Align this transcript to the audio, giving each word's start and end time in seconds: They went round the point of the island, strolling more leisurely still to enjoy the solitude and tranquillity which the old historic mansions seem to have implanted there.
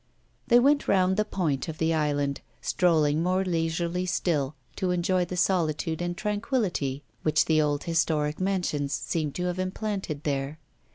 They 0.47 0.57
went 0.57 0.87
round 0.87 1.15
the 1.15 1.23
point 1.23 1.67
of 1.67 1.77
the 1.77 1.93
island, 1.93 2.41
strolling 2.59 3.21
more 3.21 3.45
leisurely 3.45 4.07
still 4.07 4.55
to 4.77 4.89
enjoy 4.89 5.25
the 5.25 5.37
solitude 5.37 6.01
and 6.01 6.17
tranquillity 6.17 7.03
which 7.21 7.45
the 7.45 7.61
old 7.61 7.83
historic 7.83 8.39
mansions 8.39 8.93
seem 8.93 9.31
to 9.33 9.45
have 9.45 9.59
implanted 9.59 10.23
there. 10.23 10.57